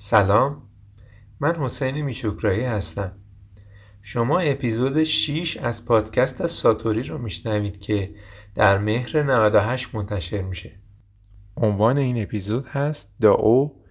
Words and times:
سلام. 0.00 0.62
من 1.40 1.54
حسین 1.54 2.02
میشوکرایی 2.02 2.64
هستم. 2.64 3.12
شما 4.02 4.38
اپیزود 4.38 5.02
6 5.02 5.56
از 5.56 5.84
پادکست 5.84 6.46
ساتوری 6.46 7.02
رو 7.02 7.18
میشنوید 7.18 7.80
که 7.80 8.14
در 8.54 8.78
مهر 8.78 9.22
98 9.22 9.94
منتشر 9.94 10.42
میشه. 10.42 10.72
عنوان 11.56 11.98
این 11.98 12.22
اپیزود 12.22 12.66
هست 12.66 13.14
داو 13.20 13.82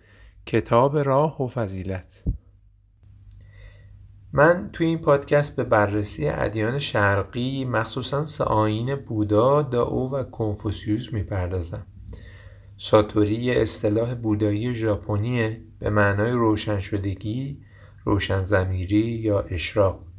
کتاب 0.46 0.98
راه 0.98 1.42
و 1.42 1.48
فضیلت. 1.48 2.24
من 4.34 4.70
توی 4.74 4.88
این 4.88 4.98
پادکست 4.98 5.56
به 5.56 5.64
بررسی 5.64 6.28
ادیان 6.28 6.80
شرقی 6.80 7.66
مخصوصا 7.66 8.26
سه 8.26 8.96
بودا، 8.96 9.62
داو 9.62 10.12
و 10.12 10.24
کنفوسیوس 10.24 11.14
می‌پردازم. 11.14 11.86
ساتوری 12.78 13.52
اصطلاح 13.52 14.16
بودایی 14.16 14.76
ژاپنیه. 14.76 15.67
به 15.80 15.90
معنای 15.90 16.32
روشن 16.32 16.80
شدگی، 16.80 17.62
روشن 18.06 18.44
زمیری 18.44 19.08
یا 19.10 19.40
اشراق. 19.40 20.17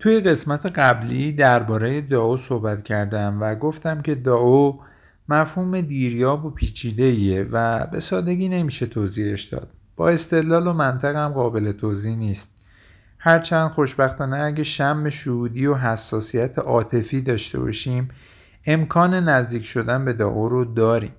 توی 0.00 0.20
قسمت 0.20 0.78
قبلی 0.78 1.32
درباره 1.32 2.00
داو 2.00 2.36
صحبت 2.36 2.82
کردم 2.82 3.38
و 3.40 3.54
گفتم 3.54 4.00
که 4.00 4.14
داو 4.14 4.80
مفهوم 5.28 5.80
دیریاب 5.80 6.44
و 6.44 6.50
پیچیده 6.50 7.44
و 7.44 7.86
به 7.86 8.00
سادگی 8.00 8.48
نمیشه 8.48 8.86
توضیحش 8.86 9.42
داد. 9.42 9.68
با 9.96 10.08
استدلال 10.08 10.66
و 10.66 10.72
منطق 10.72 11.16
هم 11.16 11.28
قابل 11.28 11.72
توضیح 11.72 12.16
نیست. 12.16 12.50
هرچند 13.18 13.70
خوشبختانه 13.70 14.38
اگه 14.38 14.64
شم 14.64 15.08
شهودی 15.08 15.66
و 15.66 15.74
حساسیت 15.74 16.58
عاطفی 16.58 17.20
داشته 17.20 17.60
باشیم 17.60 18.08
امکان 18.66 19.14
نزدیک 19.14 19.64
شدن 19.64 20.04
به 20.04 20.12
داو 20.12 20.48
رو 20.48 20.64
داریم. 20.64 21.12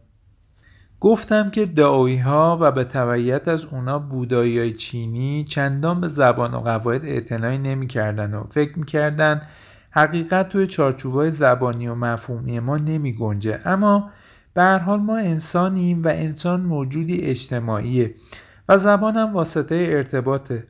گفتم 1.02 1.50
که 1.50 1.66
دعایی 1.66 2.18
ها 2.18 2.58
و 2.62 2.72
به 2.72 2.84
تبعیت 2.84 3.48
از 3.48 3.66
اونا 3.66 4.00
بودایی 4.00 4.60
های 4.60 4.72
چینی 4.74 5.44
چندان 5.44 6.02
به 6.02 6.08
زبان 6.08 6.54
و 6.54 6.60
قواعد 6.60 7.06
اعتنایی 7.06 7.58
نمی 7.58 7.88
کردن 7.88 8.34
و 8.34 8.44
فکر 8.44 8.80
می 8.80 8.86
کردن 8.86 9.42
حقیقت 9.92 10.50
توی 10.50 10.68
های 11.04 11.32
زبانی 11.32 11.88
و 11.88 11.96
مفهومی 11.96 12.60
ما 12.60 12.78
نمی 12.78 13.14
گنجه 13.14 13.60
اما 13.66 14.10
به 14.54 14.62
هر 14.62 14.78
حال 14.78 15.00
ما 15.00 15.18
انسانیم 15.18 16.04
و 16.04 16.08
انسان 16.08 16.62
موجودی 16.62 17.22
اجتماعیه 17.22 18.16
و 18.70 18.78
زبان 18.78 19.16
هم 19.16 19.34
واسطه 19.34 19.88
ارتباطه. 19.90 20.68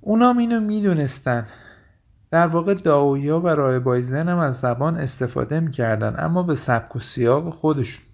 اونام 0.00 0.38
اینو 0.38 0.60
می‌دونستن. 0.60 1.46
در 2.30 2.46
واقع 2.46 2.74
داویی 2.74 3.28
ها 3.28 3.40
و 3.40 3.48
راه 3.48 4.00
زن 4.00 4.28
هم 4.28 4.38
از 4.38 4.56
زبان 4.56 4.96
استفاده 4.96 5.60
می‌کردن 5.60 6.14
اما 6.18 6.42
به 6.42 6.54
سبک 6.54 6.96
و 6.96 6.98
سیاق 6.98 7.50
خودشون. 7.50 8.09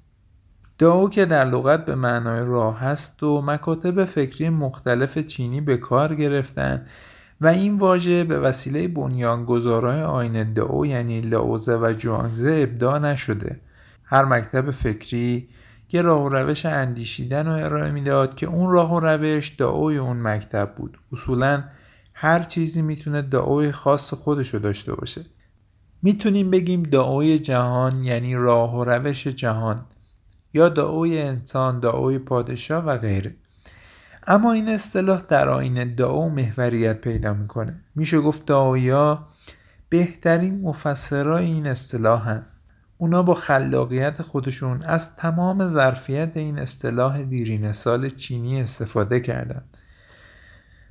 داو 0.79 1.11
که 1.11 1.25
در 1.25 1.45
لغت 1.45 1.85
به 1.85 1.95
معنای 1.95 2.45
راه 2.45 2.79
هست 2.79 3.23
و 3.23 3.43
مکاتب 3.43 4.05
فکری 4.05 4.49
مختلف 4.49 5.19
چینی 5.19 5.61
به 5.61 5.77
کار 5.77 6.15
گرفتن 6.15 6.87
و 7.41 7.47
این 7.47 7.77
واژه 7.77 8.25
به 8.25 8.39
وسیله 8.39 8.89
بنیانگذارای 8.89 10.03
آین 10.03 10.53
داو 10.53 10.87
یعنی 10.87 11.21
لاوزه 11.21 11.77
و 11.77 11.95
جوانگزه 11.99 12.61
ابداع 12.63 12.99
نشده. 12.99 13.61
هر 14.05 14.25
مکتب 14.25 14.71
فکری 14.71 15.49
یه 15.93 16.03
راه 16.03 16.23
و 16.23 16.29
روش 16.29 16.67
اندیشیدن 16.67 17.49
و 17.49 17.51
ارائه 17.51 17.91
می‌داد 17.91 18.35
که 18.35 18.47
اون 18.47 18.71
راه 18.71 18.95
و 18.95 19.01
روش 19.01 19.57
دعوی 19.59 19.99
اون 19.99 20.17
مکتب 20.23 20.75
بود. 20.77 20.99
اصولا 21.13 21.65
هر 22.15 22.39
چیزی 22.39 22.83
می‌تونه 22.83 23.23
دعوی 23.23 23.73
خاص 23.73 24.15
خودشو 24.15 24.59
داشته 24.59 24.95
باشه. 24.95 25.23
می‌تونیم 26.03 26.51
بگیم 26.51 26.83
دعوی 26.83 27.39
جهان 27.39 28.05
یعنی 28.05 28.35
راه 28.35 28.77
و 28.77 28.85
روش 28.85 29.27
جهان. 29.27 29.85
یا 30.57 30.69
دعوی 30.69 31.19
انسان 31.19 31.81
دعوی 31.81 32.19
پادشاه 32.19 32.85
و 32.85 32.99
غیره. 32.99 33.35
اما 34.27 34.53
این 34.53 34.69
اصطلاح 34.69 35.23
در 35.29 35.49
آین 35.49 35.95
دعو 35.95 36.29
محوریت 36.29 37.01
پیدا 37.01 37.35
می‌کنه. 37.35 37.81
میشه 37.95 38.21
گفت 38.21 38.51
ها 38.51 39.27
بهترین 39.89 40.61
مفسرای 40.61 41.45
این 41.45 41.67
اصطلاح 41.67 42.29
هن. 42.29 42.47
اونا 42.99 43.23
با 43.23 43.35
خلاقیت 43.35 44.23
خودشون 44.23 44.83
از 44.83 45.15
تمام 45.15 45.69
ظرفیت 45.69 46.37
این 46.37 46.59
اصطلاح 46.59 47.23
دیرین 47.23 47.73
سال 47.73 48.09
چینی 48.09 48.63
استفاده 48.63 49.21
کردن. 49.21 49.63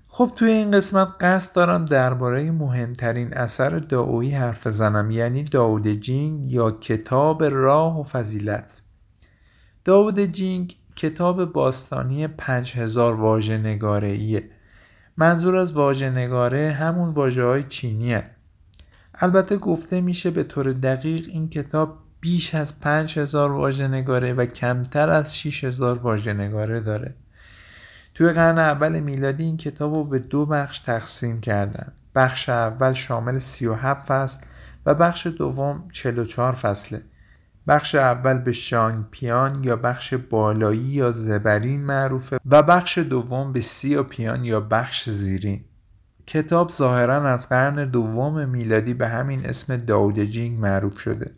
خب 0.07 0.31
توی 0.35 0.51
این 0.51 0.71
قسمت 0.71 1.07
قصد 1.19 1.55
دارم 1.55 1.85
درباره 1.85 2.51
مهمترین 2.51 3.33
اثر 3.33 3.79
داویی 3.79 4.31
حرف 4.31 4.67
زنم 4.67 5.11
یعنی 5.11 5.43
داود 5.43 5.87
جین 5.87 6.47
یا 6.47 6.71
کتاب 6.71 7.43
راه 7.43 7.99
و 7.99 8.03
فضیلت. 8.03 8.84
داود 9.85 10.19
جینگ 10.19 10.75
کتاب 10.95 11.45
باستانی 11.45 12.27
5000 12.27 13.13
واژه 13.13 13.57
نگاره. 13.57 14.43
منظور 15.17 15.55
از 15.55 15.73
واژه 15.73 16.09
نگاره 16.09 16.71
همون 16.71 17.09
واژه 17.09 17.43
های 17.43 17.63
چینی 17.63 18.17
البته 19.15 19.57
گفته 19.57 20.01
میشه 20.01 20.31
به 20.31 20.43
طور 20.43 20.71
دقیق 20.71 21.25
این 21.29 21.49
کتاب 21.49 21.97
بیش 22.21 22.55
از 22.55 22.79
5000 22.79 23.51
واژه 23.51 23.87
نگاره 23.87 24.33
و 24.33 24.45
کمتر 24.45 25.09
از 25.09 25.37
6000 25.37 25.97
واژه 25.97 26.33
نگاره 26.33 26.79
داره. 26.79 27.15
توی 28.13 28.29
قرن 28.29 28.59
اول 28.59 28.99
میلادی 28.99 29.43
این 29.43 29.57
کتاب 29.57 29.93
رو 29.93 30.03
به 30.03 30.19
دو 30.19 30.45
بخش 30.45 30.79
تقسیم 30.79 31.41
کردن. 31.41 31.91
بخش 32.15 32.49
اول 32.49 32.93
شامل 32.93 33.39
37 33.39 34.07
فصل 34.07 34.39
و 34.85 34.95
بخش 34.95 35.27
دوم 35.27 35.87
44 35.91 36.53
فصله. 36.55 37.01
بخش 37.67 37.95
اول 37.95 38.37
به 38.37 38.51
شانگ 38.51 39.05
پیان 39.11 39.63
یا 39.63 39.75
بخش 39.75 40.13
بالایی 40.13 40.79
یا 40.79 41.11
زبرین 41.11 41.81
معروفه 41.85 42.37
و 42.45 42.63
بخش 42.63 42.97
دوم 42.97 43.53
به 43.53 43.61
سیا 43.61 44.03
پیان 44.03 44.45
یا 44.45 44.59
بخش 44.59 45.09
زیرین. 45.09 45.65
کتاب 46.27 46.71
ظاهرا 46.71 47.29
از 47.29 47.49
قرن 47.49 47.85
دوم 47.85 48.49
میلادی 48.49 48.93
به 48.93 49.07
همین 49.07 49.45
اسم 49.45 49.77
داود 49.77 50.19
جینگ 50.19 50.59
معروف 50.59 50.99
شده. 50.99 51.31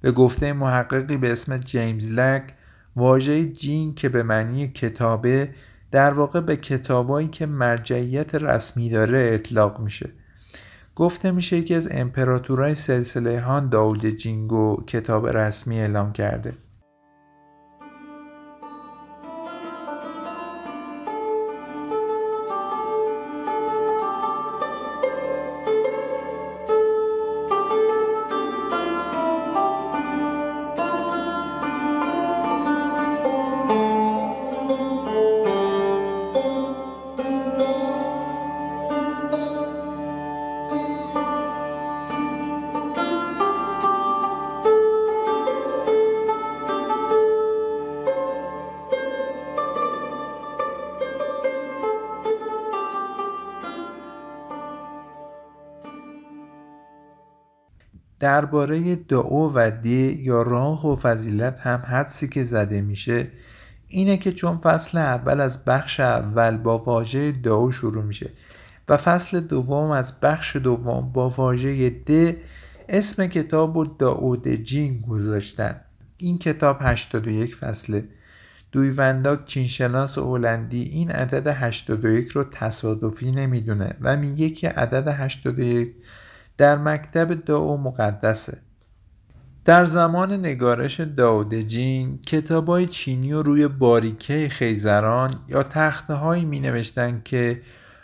به 0.00 0.12
گفته 0.12 0.52
محققی 0.52 1.16
به 1.16 1.32
اسم 1.32 1.58
جیمز 1.58 2.12
لک 2.12 2.54
واژه 2.96 3.44
جینگ 3.44 3.94
که 3.94 4.08
به 4.08 4.22
معنی 4.22 4.68
کتابه 4.68 5.50
در 5.90 6.10
واقع 6.10 6.40
به 6.40 6.56
کتابایی 6.56 7.28
که 7.28 7.46
مرجعیت 7.46 8.34
رسمی 8.34 8.90
داره 8.90 9.30
اطلاق 9.32 9.80
میشه. 9.80 10.10
گفته 10.98 11.30
میشه 11.30 11.56
یکی 11.56 11.74
از 11.74 11.88
امپراتورای 11.90 12.74
سلسله 12.74 13.40
هان 13.40 13.68
داود 13.68 14.06
جینگو 14.06 14.84
کتاب 14.86 15.26
رسمی 15.26 15.80
اعلام 15.80 16.12
کرده. 16.12 16.54
درباره 58.28 58.96
دعو 58.96 59.52
و 59.54 59.70
دی 59.82 60.18
یا 60.20 60.42
راه 60.42 60.86
و 60.86 60.96
فضیلت 60.96 61.60
هم 61.60 61.78
حدسی 61.78 62.28
که 62.28 62.44
زده 62.44 62.80
میشه 62.80 63.26
اینه 63.86 64.16
که 64.16 64.32
چون 64.32 64.58
فصل 64.58 64.98
اول 64.98 65.40
از 65.40 65.64
بخش 65.64 66.00
اول 66.00 66.56
با 66.56 66.78
واژه 66.78 67.32
دعو 67.32 67.72
شروع 67.72 68.04
میشه 68.04 68.30
و 68.88 68.96
فصل 68.96 69.40
دوم 69.40 69.90
از 69.90 70.20
بخش 70.20 70.56
دوم 70.56 71.12
با 71.12 71.30
واژه 71.30 71.90
د 71.90 72.36
اسم 72.88 73.26
کتاب 73.26 73.76
و 73.76 73.84
داود 73.84 74.48
جین 74.48 75.00
گذاشتن. 75.00 75.80
این 76.16 76.38
کتاب 76.38 76.76
81 76.80 77.56
فصله. 77.56 78.04
دویونداک 78.72 79.44
چینشناس 79.44 80.18
هلندی 80.18 80.82
این 80.82 81.10
عدد 81.10 81.46
81 81.46 82.28
رو 82.28 82.44
تصادفی 82.44 83.30
نمی‌دونه 83.30 83.94
و 84.00 84.16
میگه 84.16 84.50
که 84.50 84.68
عدد 84.68 85.08
81 85.08 85.94
در 86.58 86.76
مکتب 86.76 87.44
داو 87.44 87.76
مقدسه 87.76 88.58
در 89.64 89.84
زمان 89.84 90.32
نگارش 90.32 91.00
داودجین 91.00 92.18
کتابای 92.18 92.86
چینی 92.86 93.32
و 93.32 93.42
روی 93.42 93.68
باریکه 93.68 94.48
خیزران 94.48 95.34
یا 95.48 95.62
تخته 95.62 96.14
هایی 96.14 96.44
می 96.44 96.60
نوشتن 96.60 97.20
که 97.24 97.62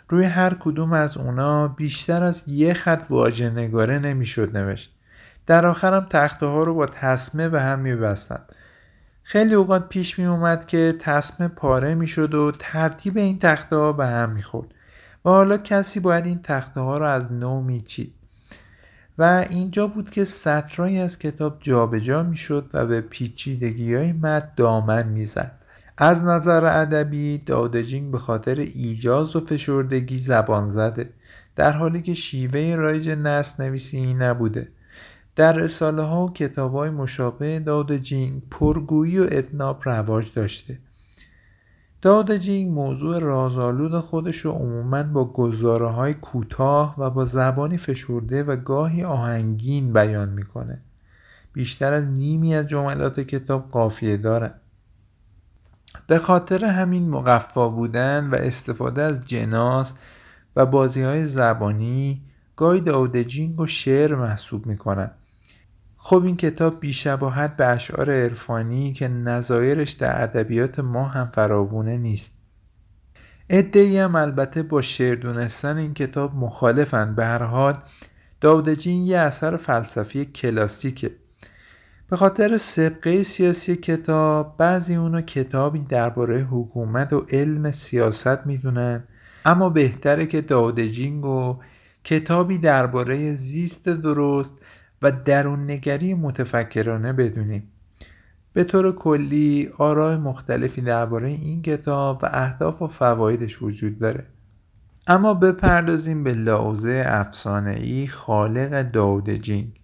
روی 0.09 0.25
هر 0.25 0.53
کدوم 0.59 0.93
از 0.93 1.17
اونا 1.17 1.67
بیشتر 1.67 2.23
از 2.23 2.43
یه 2.47 2.73
خط 2.73 3.05
واژه 3.09 3.49
نگاره 3.49 3.99
نمی‌شد 3.99 4.57
نوشت 4.57 4.95
در 5.45 5.65
آخرم 5.65 6.07
تخته 6.09 6.45
ها 6.45 6.63
رو 6.63 6.73
با 6.73 6.85
تسمه 6.85 7.49
به 7.49 7.61
هم 7.61 7.79
می 7.79 7.95
بستن. 7.95 8.39
خیلی 9.23 9.53
اوقات 9.53 9.89
پیش 9.89 10.19
می 10.19 10.25
اومد 10.25 10.65
که 10.65 10.95
تسمه 10.99 11.47
پاره 11.47 11.95
می 11.95 12.07
شد 12.07 12.33
و 12.33 12.51
ترتیب 12.59 13.17
این 13.17 13.39
تخته 13.39 13.75
ها 13.75 13.93
به 13.93 14.07
هم 14.07 14.29
می 14.29 14.43
خورد 14.43 14.67
و 15.25 15.29
حالا 15.29 15.57
کسی 15.57 15.99
باید 15.99 16.25
این 16.25 16.41
تخته 16.41 16.79
ها 16.79 16.97
رو 16.97 17.05
از 17.05 17.31
نو 17.31 17.61
می 17.61 17.81
چید. 17.81 18.13
و 19.17 19.45
اینجا 19.49 19.87
بود 19.87 20.09
که 20.09 20.25
سطرهایی 20.25 20.99
از 20.99 21.19
کتاب 21.19 21.57
جابجا 21.59 22.23
می‌شد 22.23 22.69
و 22.73 22.85
به 22.85 23.01
پیچیدگی 23.01 23.95
های 23.95 24.13
مد 24.13 24.55
دامن 24.55 25.07
می‌زد. 25.07 25.51
از 25.97 26.23
نظر 26.23 26.65
ادبی 26.65 27.37
دادجینگ 27.37 28.11
به 28.11 28.19
خاطر 28.19 28.55
ایجاز 28.55 29.35
و 29.35 29.39
فشردگی 29.39 30.15
زبان 30.15 30.69
زده 30.69 31.09
در 31.55 31.71
حالی 31.71 32.01
که 32.01 32.13
شیوه 32.13 32.75
رایج 32.75 33.09
نسل 33.09 33.63
نویسی 33.63 34.13
نبوده. 34.13 34.67
در 35.35 35.53
رساله 35.53 36.03
ها 36.03 36.25
و 36.25 36.33
کتاب 36.33 36.73
های 36.73 36.89
مشابه 36.89 37.59
دادجینگ 37.59 38.41
پرگویی 38.51 39.19
و 39.19 39.27
اتناب 39.31 39.81
رواج 39.85 40.33
داشته. 40.33 40.79
دادجینگ 42.05 42.71
موضوع 42.71 43.19
رازآلود 43.19 43.99
خودش 43.99 44.37
رو 44.37 44.51
عموما 44.51 45.03
با 45.03 45.25
گزاره 45.25 45.87
های 45.87 46.13
کوتاه 46.13 46.95
و 46.97 47.09
با 47.09 47.25
زبانی 47.25 47.77
فشرده 47.77 48.43
و 48.43 48.55
گاهی 48.55 49.03
آهنگین 49.03 49.93
بیان 49.93 50.29
می‌کنه. 50.29 50.81
بیشتر 51.53 51.93
از 51.93 52.05
نیمی 52.05 52.55
از 52.55 52.67
جملات 52.67 53.19
کتاب 53.19 53.69
قافیه 53.71 54.17
دارن 54.17 54.53
به 56.07 56.17
خاطر 56.17 56.65
همین 56.65 57.09
مقفا 57.09 57.69
بودن 57.69 58.29
و 58.29 58.35
استفاده 58.35 59.01
از 59.01 59.25
جناس 59.25 59.93
و 60.55 60.65
بازی 60.65 61.01
های 61.01 61.25
زبانی 61.25 62.21
گاهی 62.55 62.81
داودجینگ 62.81 63.59
و 63.59 63.67
شعر 63.67 64.15
محسوب 64.15 64.65
می‌کنن. 64.65 65.11
خب 66.07 66.23
این 66.25 66.35
کتاب 66.35 66.79
بیشباهت 66.79 67.57
به 67.57 67.65
اشعار 67.65 68.11
عرفانی 68.11 68.93
که 68.93 69.07
نظایرش 69.07 69.91
در 69.91 70.23
ادبیات 70.23 70.79
ما 70.79 71.03
هم 71.03 71.25
فراوونه 71.25 71.97
نیست. 71.97 72.33
ادهی 73.49 73.97
هم 73.97 74.15
البته 74.15 74.63
با 74.63 74.81
شعر 74.81 75.15
دونستن 75.15 75.77
این 75.77 75.93
کتاب 75.93 76.35
مخالفن. 76.35 77.15
به 77.15 77.25
هر 77.25 77.43
حال 77.43 77.77
داودجین 78.41 79.03
یه 79.03 79.17
اثر 79.17 79.57
فلسفی 79.57 80.25
کلاسیکه. 80.25 81.11
به 82.09 82.17
خاطر 82.17 82.57
سبقه 82.57 83.23
سیاسی 83.23 83.75
کتاب 83.75 84.57
بعضی 84.57 84.95
اونو 84.95 85.21
کتابی 85.21 85.79
درباره 85.79 86.39
حکومت 86.51 87.13
و 87.13 87.25
علم 87.31 87.71
سیاست 87.71 88.45
می‌دونن. 88.45 89.03
اما 89.45 89.69
بهتره 89.69 90.25
که 90.25 90.41
داودجینگ 90.41 91.25
و 91.25 91.59
کتابی 92.03 92.57
درباره 92.57 93.35
زیست 93.35 93.89
درست 93.89 94.53
و 95.05 95.11
درون 95.11 95.71
نگری 95.71 96.13
متفکرانه 96.13 97.13
بدونیم. 97.13 97.63
به 98.53 98.63
طور 98.63 98.95
کلی 98.95 99.69
آرای 99.77 100.17
مختلفی 100.17 100.81
درباره 100.81 101.29
این 101.29 101.61
کتاب 101.61 102.19
و 102.23 102.29
اهداف 102.33 102.81
و 102.81 102.87
فوایدش 102.87 103.61
وجود 103.61 103.99
داره. 103.99 104.25
اما 105.07 105.33
بپردازیم 105.33 106.23
به 106.23 106.33
لاوزه 106.33 107.03
افسانه 107.07 107.71
ای 107.71 108.07
خالق 108.07 108.81
داود 108.81 109.29
جینگ. 109.29 109.79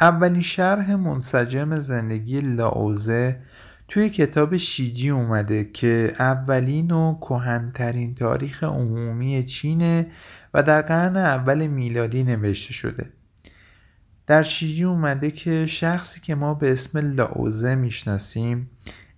اولین 0.00 0.40
شرح 0.40 0.94
منسجم 0.94 1.80
زندگی 1.80 2.40
لاوزه 2.40 3.40
توی 3.88 4.10
کتاب 4.10 4.56
شیجی 4.56 5.10
اومده 5.10 5.64
که 5.64 6.12
اولین 6.18 6.90
و 6.90 7.18
کهنترین 7.20 8.14
تاریخ 8.14 8.64
عمومی 8.64 9.44
چینه 9.44 10.06
و 10.54 10.62
در 10.62 10.82
قرن 10.82 11.16
اول 11.16 11.66
میلادی 11.66 12.22
نوشته 12.22 12.72
شده. 12.72 13.10
در 14.26 14.42
شیجی 14.42 14.84
اومده 14.84 15.30
که 15.30 15.66
شخصی 15.66 16.20
که 16.20 16.34
ما 16.34 16.54
به 16.54 16.72
اسم 16.72 17.14
لاوزه 17.14 17.74
می‌شناسیم 17.74 18.70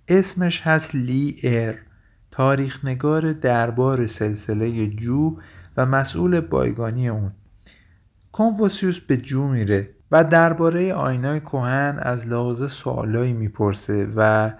اسمش 0.08 0.60
هست 0.60 0.94
لی 0.94 1.37
ار 1.43 1.78
تاریخ 2.31 2.84
نگار 2.84 3.32
دربار 3.32 4.06
سلسله 4.06 4.87
جو 4.87 5.38
و 5.76 5.87
مسئول 5.87 6.40
بایگانی 6.40 7.08
اون. 7.08 7.32
کنفوسیوس 8.32 9.00
به 9.00 9.16
جو 9.16 9.49
میره 9.49 9.90
و 10.10 10.25
درباره 10.25 10.94
آینای 10.94 11.40
کوهن 11.40 11.99
از 12.02 12.26
لاوزه 12.26 12.69
سوالایی 12.69 13.32
می‌پرسه 13.32 14.08
و 14.16 14.52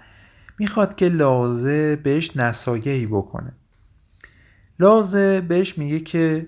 می‌خواد 0.59 0.95
که 0.95 1.09
لاوزه 1.09 1.95
بهش 1.95 2.37
نصایحی 2.37 3.05
بکنه. 3.05 3.53
لاوزه 4.79 5.41
بهش 5.41 5.77
میگه 5.77 5.99
که 5.99 6.47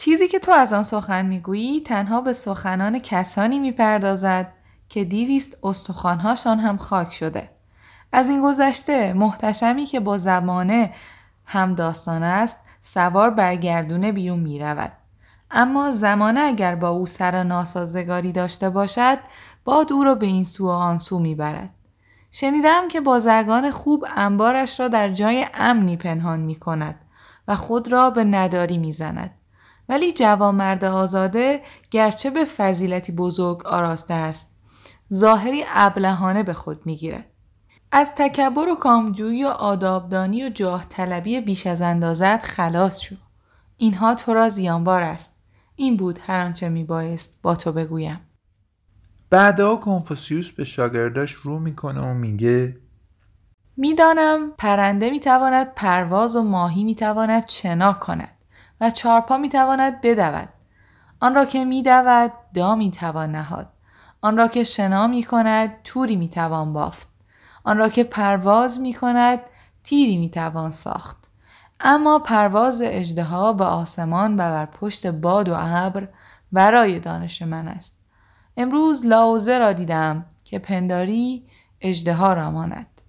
چیزی 0.00 0.28
که 0.28 0.38
تو 0.38 0.52
از 0.52 0.72
آن 0.72 0.82
سخن 0.82 1.26
می‌گویی 1.26 1.80
تنها 1.80 2.20
به 2.20 2.32
سخنان 2.32 2.98
کسانی 2.98 3.58
می‌پردازد 3.58 4.52
که 4.88 5.04
دیریست 5.04 5.56
استخوانهاشان 5.62 6.58
هم 6.58 6.76
خاک 6.76 7.12
شده. 7.12 7.50
از 8.12 8.28
این 8.28 8.42
گذشته 8.42 9.12
محتشمی 9.12 9.86
که 9.86 10.00
با 10.00 10.18
زمانه 10.18 10.94
هم 11.44 11.74
داستان 11.74 12.22
است 12.22 12.56
سوار 12.82 13.30
برگردونه 13.30 14.12
بیرون 14.12 14.38
می 14.38 14.58
رود. 14.58 14.92
اما 15.50 15.90
زمانه 15.90 16.40
اگر 16.40 16.74
با 16.74 16.88
او 16.88 17.06
سر 17.06 17.42
ناسازگاری 17.42 18.32
داشته 18.32 18.70
باشد 18.70 19.18
باد 19.64 19.92
او 19.92 20.04
را 20.04 20.14
به 20.14 20.26
این 20.26 20.44
سو 20.44 20.66
و 20.66 20.70
آن 20.70 20.98
سو 20.98 21.18
می 21.18 21.34
برد. 21.34 21.70
شنیدم 22.30 22.88
که 22.88 23.00
بازرگان 23.00 23.70
خوب 23.70 24.06
انبارش 24.16 24.80
را 24.80 24.88
در 24.88 25.08
جای 25.08 25.46
امنی 25.54 25.96
پنهان 25.96 26.40
می 26.40 26.54
کند 26.54 27.00
و 27.48 27.56
خود 27.56 27.92
را 27.92 28.10
به 28.10 28.24
نداری 28.24 28.78
می 28.78 28.92
زند. 28.92 29.39
ولی 29.90 30.14
مرد 30.52 30.84
آزاده 30.84 31.62
گرچه 31.90 32.30
به 32.30 32.44
فضیلتی 32.44 33.12
بزرگ 33.12 33.66
آراسته 33.66 34.14
است. 34.14 34.50
ظاهری 35.14 35.64
ابلهانه 35.68 36.42
به 36.42 36.54
خود 36.54 36.86
می‌گیرد. 36.86 37.26
از 37.92 38.14
تکبر 38.14 38.68
و 38.68 38.74
کامجویی 38.74 39.44
و 39.44 39.48
آدابدانی 39.48 40.44
و 40.44 40.48
جاه 40.48 40.84
طلبی 40.88 41.40
بیش 41.40 41.66
از 41.66 41.82
اندازت 41.82 42.42
خلاص 42.44 43.00
شو. 43.00 43.14
اینها 43.76 44.14
تو 44.14 44.34
را 44.34 44.48
زیانبار 44.48 45.02
است. 45.02 45.36
این 45.76 45.96
بود 45.96 46.18
هر 46.22 46.40
آنچه 46.40 46.68
میبایست 46.68 47.38
با 47.42 47.56
تو 47.56 47.72
بگویم. 47.72 48.20
بعدها 49.30 49.76
کنفوسیوس 49.76 50.50
به 50.50 50.64
شاگرداش 50.64 51.32
رو 51.32 51.58
می‌کنه 51.58 52.00
و 52.00 52.14
میگه 52.14 52.76
می‌دانم 53.76 54.52
پرنده 54.58 55.10
می‌تواند 55.10 55.74
پرواز 55.74 56.36
و 56.36 56.42
ماهی 56.42 56.84
می‌تواند 56.84 57.48
شنا 57.48 57.92
کند. 57.92 58.36
و 58.80 58.90
چارپا 58.90 59.36
می 59.36 59.48
تواند 59.48 60.00
بدود. 60.00 60.48
آن 61.20 61.34
را 61.34 61.44
که 61.44 61.64
می 61.64 61.82
دود 61.82 62.32
دا 62.54 62.74
می 62.74 62.90
توان 62.90 63.32
نهاد. 63.32 63.68
آن 64.20 64.36
را 64.36 64.48
که 64.48 64.64
شنا 64.64 65.06
می 65.06 65.22
کند 65.22 65.82
توری 65.84 66.16
می 66.16 66.28
توان 66.28 66.72
بافت. 66.72 67.08
آن 67.64 67.78
را 67.78 67.88
که 67.88 68.04
پرواز 68.04 68.80
می 68.80 68.92
کند 68.92 69.40
تیری 69.84 70.16
می 70.16 70.30
توان 70.30 70.70
ساخت. 70.70 71.28
اما 71.80 72.18
پرواز 72.18 72.82
اجده 72.84 73.52
به 73.52 73.64
آسمان 73.64 74.34
و 74.34 74.36
بر 74.36 74.66
پشت 74.66 75.06
باد 75.06 75.48
و 75.48 75.54
ابر 75.58 76.08
برای 76.52 77.00
دانش 77.00 77.42
من 77.42 77.68
است. 77.68 78.00
امروز 78.56 79.06
لاوزه 79.06 79.58
را 79.58 79.72
دیدم 79.72 80.26
که 80.44 80.58
پنداری 80.58 81.46
اجده 81.80 82.20
را 82.20 82.50
ماند. 82.50 82.99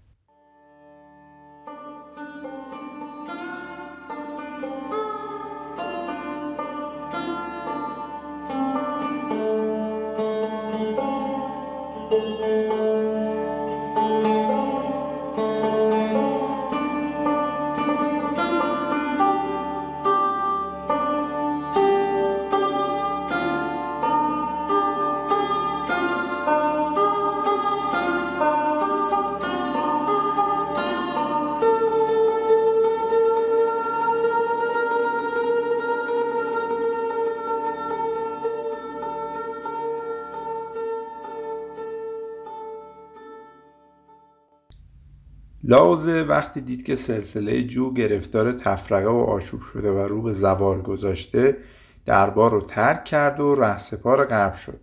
لاوزه 45.64 46.22
وقتی 46.22 46.62
دید 46.62 46.84
که 46.84 46.96
سلسله 46.96 47.64
جو 47.64 47.94
گرفتار 47.94 48.52
تفرقه 48.52 49.10
و 49.10 49.18
آشوب 49.18 49.62
شده 49.74 49.92
و 49.92 49.98
رو 49.98 50.22
به 50.22 50.34
زوال 50.34 50.82
گذاشته 50.82 51.58
دربار 52.06 52.52
رو 52.52 52.62
ترک 52.62 53.06
کرد 53.06 53.40
و 53.40 53.56
رهسپار 53.56 54.26
غرب 54.26 54.56
شد. 54.56 54.80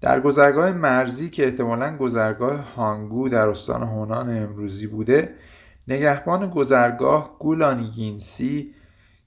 در 0.00 0.20
گذرگاه 0.20 0.72
مرزی 0.72 1.30
که 1.30 1.44
احتمالا 1.44 1.96
گذرگاه 1.96 2.74
هانگو 2.74 3.28
در 3.28 3.48
استان 3.48 3.82
هونان 3.82 4.42
امروزی 4.42 4.86
بوده 4.86 5.34
نگهبان 5.88 6.50
گذرگاه 6.50 7.36
گولانیگینسی 7.38 8.74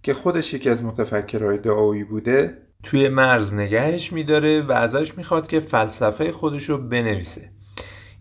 که 0.03 0.13
خودش 0.13 0.53
یکی 0.53 0.69
از 0.69 0.83
متفکرهای 0.83 1.57
دعایی 1.57 2.03
بوده 2.03 2.57
توی 2.83 3.09
مرز 3.09 3.53
نگهش 3.53 4.13
میداره 4.13 4.61
و 4.61 4.71
ازش 4.71 5.17
می‌خواد 5.17 5.47
که 5.47 5.59
فلسفه 5.59 6.31
خودش 6.31 6.69
رو 6.69 6.77
بنویسه. 6.77 7.49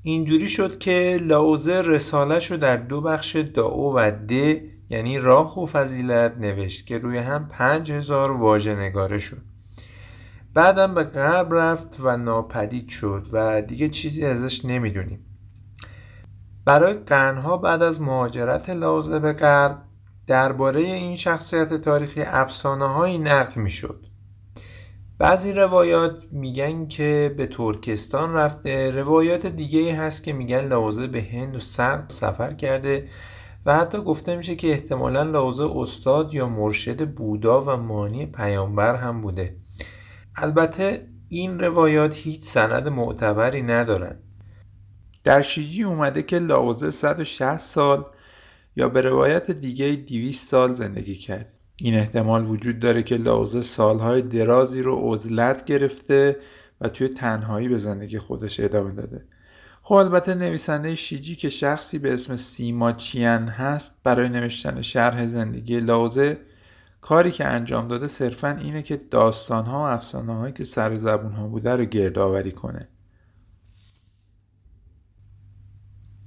اینجوری 0.02 0.48
شد 0.48 0.78
که 0.78 1.18
لاوزه 1.20 1.80
رسالش 1.80 2.50
رو 2.50 2.56
در 2.56 2.76
دو 2.76 3.00
بخش 3.00 3.36
داو 3.36 3.94
و 3.96 4.10
د 4.28 4.32
یعنی 4.88 5.18
راه 5.18 5.58
و 5.58 5.66
فضیلت 5.66 6.38
نوشت 6.38 6.86
که 6.86 6.98
روی 6.98 7.18
هم 7.18 7.48
پنج 7.48 7.92
هزار 7.92 8.30
واژه 8.30 8.76
نگاره 8.76 9.18
شد. 9.18 9.42
بعدم 10.54 10.94
به 10.94 11.04
غرب 11.04 11.54
رفت 11.54 11.96
و 12.00 12.16
ناپدید 12.16 12.88
شد 12.88 13.26
و 13.32 13.62
دیگه 13.62 13.88
چیزی 13.88 14.24
ازش 14.24 14.64
نمی‌دونیم. 14.64 15.26
برای 16.64 16.94
قرنها 16.94 17.56
بعد 17.56 17.82
از 17.82 18.00
مهاجرت 18.00 18.70
لاوزه 18.70 19.18
به 19.18 19.32
غرب 19.32 19.82
درباره 20.26 20.80
این 20.80 21.16
شخصیت 21.16 21.74
تاریخی 21.74 22.22
افسانه 22.22 22.86
هایی 22.86 23.18
نقل 23.18 23.60
می‌شد. 23.60 24.06
بعضی 25.22 25.52
روایات 25.52 26.24
میگن 26.32 26.86
که 26.86 27.34
به 27.36 27.46
ترکستان 27.46 28.34
رفته. 28.34 28.90
روایات 28.90 29.46
دیگه 29.46 29.96
هست 29.96 30.24
که 30.24 30.32
میگن 30.32 30.68
لاوزه 30.68 31.06
به 31.06 31.22
هند 31.22 31.56
و 31.56 31.58
سرد 31.58 32.10
سفر 32.10 32.52
کرده 32.54 33.08
و 33.66 33.76
حتی 33.76 33.98
گفته 33.98 34.36
میشه 34.36 34.56
که 34.56 34.68
احتمالا 34.68 35.22
لاوزه 35.22 35.70
استاد 35.76 36.34
یا 36.34 36.48
مرشد 36.48 37.08
بودا 37.08 37.64
و 37.64 37.76
مانی 37.76 38.26
پیامبر 38.26 38.94
هم 38.94 39.20
بوده. 39.20 39.56
البته 40.36 41.08
این 41.28 41.60
روایات 41.60 42.14
هیچ 42.14 42.42
سند 42.42 42.88
معتبری 42.88 43.62
ندارن. 43.62 44.18
در 45.24 45.42
شیجی 45.42 45.82
اومده 45.82 46.22
که 46.22 46.38
لاوزه 46.38 46.90
160 46.90 47.56
سال 47.56 48.04
یا 48.76 48.88
به 48.88 49.00
روایت 49.00 49.50
دیگه 49.50 49.96
200 49.96 50.48
سال 50.48 50.72
زندگی 50.72 51.14
کرد. 51.14 51.61
این 51.82 51.94
احتمال 51.94 52.50
وجود 52.50 52.78
داره 52.78 53.02
که 53.02 53.16
لاوزه 53.16 53.60
سالهای 53.60 54.22
درازی 54.22 54.82
رو 54.82 55.14
عزلت 55.14 55.64
گرفته 55.64 56.36
و 56.80 56.88
توی 56.88 57.08
تنهایی 57.08 57.68
به 57.68 57.78
زندگی 57.78 58.18
خودش 58.18 58.60
ادامه 58.60 58.92
داده. 58.92 59.24
خب 59.82 59.94
البته 59.94 60.34
نویسنده 60.34 60.94
شیجی 60.94 61.36
که 61.36 61.48
شخصی 61.48 61.98
به 61.98 62.12
اسم 62.12 62.36
سیما 62.36 62.92
چیان 62.92 63.48
هست 63.48 63.94
برای 64.04 64.28
نوشتن 64.28 64.82
شرح 64.82 65.26
زندگی 65.26 65.80
لاوزه 65.80 66.38
کاری 67.00 67.30
که 67.30 67.44
انجام 67.44 67.88
داده 67.88 68.08
صرفا 68.08 68.56
اینه 68.60 68.82
که 68.82 68.96
داستانها 68.96 69.78
و 69.78 69.82
افسانه 69.82 70.34
هایی 70.34 70.52
که 70.52 70.64
سر 70.64 70.98
زبون 70.98 71.32
ها 71.32 71.48
بوده 71.48 71.76
رو 71.76 71.84
گردآوری 71.84 72.52
کنه. 72.52 72.88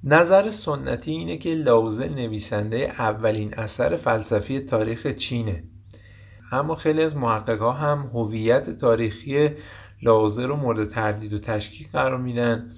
نظر 0.08 0.52
سنتی 0.52 1.12
اینه 1.12 1.38
که 1.38 1.56
لاوزه 1.56 2.10
نویسنده 2.10 2.78
اولین 2.78 3.54
اثر 3.54 3.96
فلسفی 3.96 4.60
تاریخ 4.60 5.08
چینه. 5.08 5.64
اما 6.52 6.76
خیلی 6.76 7.04
از 7.04 7.18
محققا 7.18 7.72
هم 7.72 8.10
هویت 8.14 8.70
تاریخی 8.70 9.50
لاوزه 10.02 10.46
رو 10.46 10.56
مورد 10.56 10.90
تردید 10.90 11.34
و 11.34 11.40
تشکیک 11.40 11.92
قرار 11.92 12.18
میدن 12.18 12.72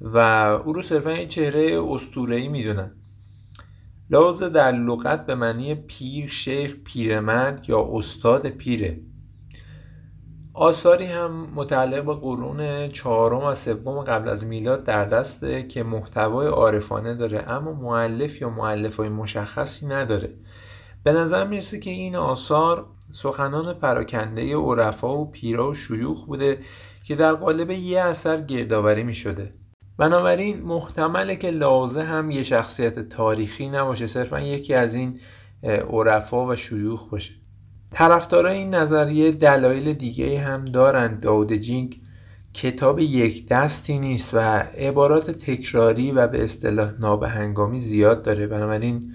و 0.00 0.18
او 0.64 0.72
رو 0.72 0.82
صرفا 0.82 1.10
این 1.10 1.28
چهره 1.28 1.82
اسطوره‌ای 1.88 2.48
می‌دونن. 2.48 2.90
لاوزه 4.10 4.48
در 4.48 4.72
لغت 4.72 5.26
به 5.26 5.34
معنی 5.34 5.74
پیر، 5.74 6.28
شیخ، 6.28 6.74
پیرمرد 6.84 7.68
یا 7.68 7.88
استاد 7.92 8.48
پیره. 8.48 9.00
آثاری 10.58 11.04
هم 11.04 11.46
متعلق 11.54 12.04
به 12.04 12.14
قرون 12.14 12.88
چهارم 12.88 13.44
و 13.44 13.54
سوم 13.54 14.02
قبل 14.02 14.28
از 14.28 14.44
میلاد 14.44 14.84
در 14.84 15.04
دسته 15.04 15.62
که 15.62 15.82
محتوای 15.82 16.46
عارفانه 16.46 17.14
داره 17.14 17.50
اما 17.50 17.72
معلف 17.72 18.40
یا 18.40 18.50
معلف 18.50 18.96
های 18.96 19.08
مشخصی 19.08 19.86
نداره. 19.86 20.34
به 21.04 21.12
نظر 21.12 21.46
می‌رسه 21.46 21.78
که 21.78 21.90
این 21.90 22.16
آثار 22.16 22.86
سخنان 23.10 23.74
پراکنده 23.74 24.56
عرفا 24.56 25.18
و 25.18 25.30
پیرا 25.30 25.70
و 25.70 25.74
شیوخ 25.74 26.24
بوده 26.24 26.58
که 27.04 27.16
در 27.16 27.32
قالب 27.32 27.70
یه 27.70 28.00
اثر 28.00 28.36
گردآوری 28.36 29.02
می 29.02 29.14
شده 29.14 29.54
بنابراین 29.98 30.62
محتمله 30.62 31.36
که 31.36 31.50
لازه 31.50 32.02
هم 32.02 32.30
یه 32.30 32.42
شخصیت 32.42 33.08
تاریخی 33.08 33.68
نباشه 33.68 34.06
صرفا 34.06 34.40
یکی 34.40 34.74
از 34.74 34.94
این 34.94 35.20
عرفا 35.90 36.46
و 36.46 36.56
شیوخ 36.56 37.08
باشه. 37.08 37.45
طرفدارای 37.90 38.58
این 38.58 38.74
نظریه 38.74 39.32
دلایل 39.32 39.92
دیگه 39.92 40.38
هم 40.38 40.64
دارند 40.64 41.20
داود 41.20 41.52
جینگ 41.52 42.00
کتاب 42.54 42.98
یک 42.98 43.48
دستی 43.48 43.98
نیست 43.98 44.34
و 44.34 44.38
عبارات 44.78 45.30
تکراری 45.30 46.12
و 46.12 46.26
به 46.26 46.44
اصطلاح 46.44 46.90
نابهنگامی 47.00 47.80
زیاد 47.80 48.22
داره. 48.22 48.46
بنابراین 48.46 49.12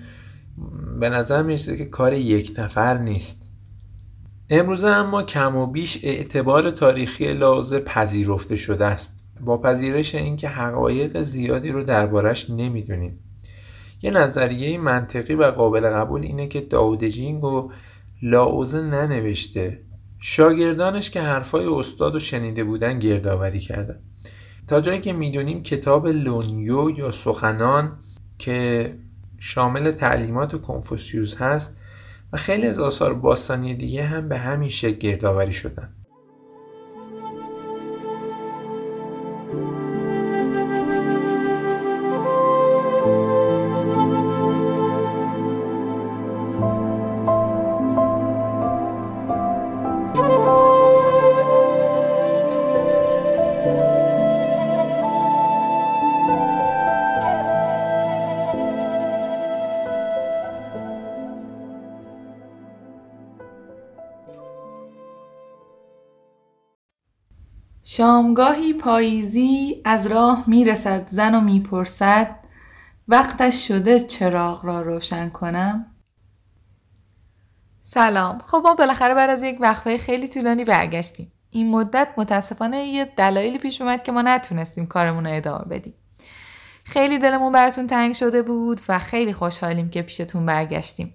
به 0.99 1.09
نظر 1.09 1.43
می‌رسه 1.43 1.77
که 1.77 1.85
کار 1.85 2.13
یک 2.13 2.53
نفر 2.57 2.97
نیست. 2.97 3.45
امروزه 4.49 4.87
اما 4.87 5.23
کم 5.23 5.55
و 5.55 5.67
بیش 5.67 5.99
اعتبار 6.03 6.71
تاریخی 6.71 7.33
لاوزه 7.33 7.79
پذیرفته 7.79 8.55
شده 8.55 8.85
است. 8.85 9.23
با 9.41 9.57
پذیرش 9.57 10.15
اینکه 10.15 10.49
حقایق 10.49 11.23
زیادی 11.23 11.69
رو 11.69 11.83
دربارش 11.83 12.49
نمی‌دونیم. 12.49 13.19
یه 14.01 14.11
نظریه 14.11 14.77
منطقی 14.77 15.35
و 15.35 15.43
قابل 15.43 15.89
قبول 15.89 16.21
اینه 16.21 16.47
که 16.47 16.61
دائو 16.61 16.89
ده 16.89 17.03
جینگ 17.03 17.43
و 17.43 17.71
لاوزه 18.21 18.81
ننوشته. 18.81 19.81
شاگردانش 20.19 21.09
که 21.09 21.21
حرفای 21.21 21.65
استاد 21.65 22.15
و 22.15 22.19
شنیده 22.19 22.63
بودن 22.63 22.99
گردآوری 22.99 23.59
کردن. 23.59 23.99
تا 24.67 24.81
جایی 24.81 25.01
که 25.01 25.13
می‌دونیم 25.13 25.63
کتاب 25.63 26.07
لونیو 26.07 26.89
یا 26.97 27.11
سخنان 27.11 27.99
که 28.39 28.93
شامل 29.39 29.91
تعلیمات 29.91 30.61
کنفوسیوس 30.61 31.35
هست 31.35 31.77
و 32.33 32.37
خیلی 32.37 32.67
از 32.67 32.79
آثار 32.79 33.13
باستانی 33.13 33.73
دیگه 33.73 34.03
هم 34.03 34.29
به 34.29 34.37
همین 34.37 34.69
شکل 34.69 34.97
گردآوری 34.97 35.53
شدن. 35.53 35.93
شامگاهی 67.93 68.73
پاییزی 68.73 69.81
از 69.85 70.07
راه 70.07 70.43
می‌رسد 70.47 71.07
زن 71.07 71.35
و 71.35 71.41
می‌پرسد 71.41 72.35
وقتش 73.07 73.67
شده 73.67 73.99
چراغ 73.99 74.65
را 74.65 74.81
روشن 74.81 75.29
کنم. 75.29 75.85
سلام. 77.81 78.39
خب 78.39 78.61
ما 78.63 78.75
بالاخره 78.75 79.13
بعد 79.13 79.29
از 79.29 79.43
یک 79.43 79.57
وقفه 79.59 79.97
خیلی 79.97 80.27
طولانی 80.27 80.65
برگشتیم. 80.65 81.31
این 81.49 81.69
مدت 81.69 82.07
متاسفانه 82.17 82.85
یه 82.85 83.13
دلایلی 83.17 83.57
پیش 83.57 83.81
اومد 83.81 84.03
که 84.03 84.11
ما 84.11 84.21
نتونستیم 84.21 84.85
کارمون 84.85 85.27
رو 85.27 85.35
ادامه 85.35 85.65
بدیم. 85.65 85.93
خیلی 86.83 87.19
دلمون 87.19 87.51
براتون 87.51 87.87
تنگ 87.87 88.15
شده 88.15 88.41
بود 88.41 88.81
و 88.89 88.99
خیلی 88.99 89.33
خوشحالیم 89.33 89.89
که 89.89 90.01
پیشتون 90.01 90.45
برگشتیم. 90.45 91.13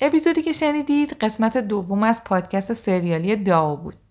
اپیزودی 0.00 0.42
که 0.42 0.52
شنیدید 0.52 1.12
قسمت 1.12 1.56
دوم 1.58 2.02
از 2.02 2.24
پادکست 2.24 2.72
سریالی 2.72 3.36
داو 3.36 3.76
بود. 3.76 4.01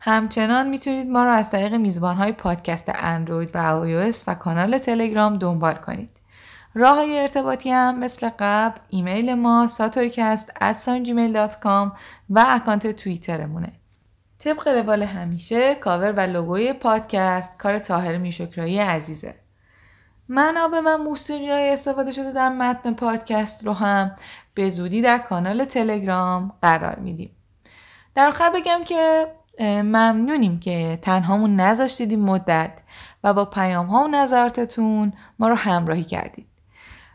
همچنان 0.00 0.68
می‌تونید 0.68 1.10
ما 1.10 1.24
رو 1.24 1.30
از 1.30 1.50
طریق 1.50 1.74
میزبان 1.74 2.16
های 2.16 2.32
پادکست 2.32 2.90
اندروید 2.94 3.50
و 3.54 3.82
iOS 3.82 4.16
و 4.26 4.34
کانال 4.34 4.78
تلگرام 4.78 5.38
دنبال 5.38 5.74
کنید. 5.74 6.10
راه 6.74 6.96
های 6.96 7.18
ارتباطی 7.18 7.70
هم 7.70 7.98
مثل 7.98 8.30
قبل 8.38 8.80
ایمیل 8.88 9.34
ما 9.34 9.66
ساتوریکست 9.66 10.52
و 12.30 12.44
اکانت 12.48 12.86
توییترمونه. 12.86 13.72
طبق 14.38 14.68
روال 14.68 15.02
همیشه 15.02 15.74
کاور 15.74 16.12
و 16.12 16.20
لوگوی 16.20 16.72
پادکست 16.72 17.58
کار 17.58 17.78
تاهر 17.78 18.18
میشکرایی 18.18 18.78
عزیزه. 18.78 19.34
منابع 20.28 20.80
و 20.84 20.98
موسیقی 20.98 21.50
های 21.50 21.70
استفاده 21.70 22.10
شده 22.10 22.32
در 22.32 22.48
متن 22.48 22.94
پادکست 22.94 23.66
رو 23.66 23.72
هم 23.72 24.16
به 24.54 24.70
زودی 24.70 25.02
در 25.02 25.18
کانال 25.18 25.64
تلگرام 25.64 26.52
قرار 26.62 26.98
میدیم. 26.98 27.30
در 28.14 28.28
آخر 28.28 28.50
بگم 28.50 28.80
که 28.84 29.26
ممنونیم 29.60 30.60
که 30.60 30.98
تنهامون 31.02 31.56
نذاشتید 31.60 32.10
این 32.10 32.22
مدت 32.22 32.82
و 33.24 33.34
با 33.34 33.44
پیام 33.44 33.86
ها 33.86 34.04
و 34.04 34.08
نظراتتون 34.08 35.12
ما 35.38 35.48
رو 35.48 35.54
همراهی 35.54 36.04
کردید. 36.04 36.46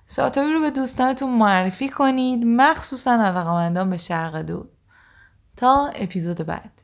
ساتوری 0.06 0.54
رو 0.54 0.60
به 0.60 0.72
دوستانتون 0.72 1.30
معرفی 1.30 1.90
کنید 1.90 2.44
مخصوصا 2.46 3.12
علاقمندان 3.12 3.90
به 3.90 3.98
شرق 3.98 4.42
دور 4.42 4.68
تا 5.56 5.92
اپیزود 5.96 6.38
بعد 6.38 6.82